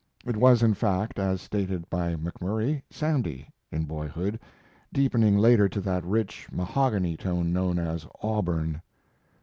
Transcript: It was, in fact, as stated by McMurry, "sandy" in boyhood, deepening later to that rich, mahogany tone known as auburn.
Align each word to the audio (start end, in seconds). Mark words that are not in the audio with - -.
It 0.25 0.35
was, 0.35 0.63
in 0.63 0.73
fact, 0.73 1.19
as 1.19 1.41
stated 1.43 1.87
by 1.87 2.15
McMurry, 2.15 2.81
"sandy" 2.89 3.47
in 3.71 3.83
boyhood, 3.83 4.39
deepening 4.91 5.37
later 5.37 5.69
to 5.69 5.79
that 5.81 6.03
rich, 6.03 6.47
mahogany 6.51 7.15
tone 7.15 7.53
known 7.53 7.77
as 7.77 8.07
auburn. 8.23 8.81